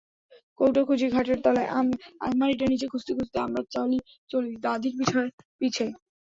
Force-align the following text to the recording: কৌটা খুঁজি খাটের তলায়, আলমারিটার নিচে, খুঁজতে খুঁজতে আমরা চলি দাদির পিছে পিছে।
কৌটা 0.59 0.81
খুঁজি 0.87 1.07
খাটের 1.09 1.39
তলায়, 1.43 1.69
আলমারিটার 2.21 2.71
নিচে, 2.71 2.85
খুঁজতে 2.91 3.11
খুঁজতে 3.17 3.37
আমরা 3.39 3.61
চলি 4.29 4.51
দাদির 4.63 4.93
পিছে 4.99 5.19
পিছে। 5.61 5.85